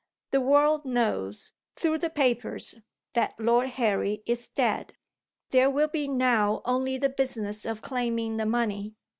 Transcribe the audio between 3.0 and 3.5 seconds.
that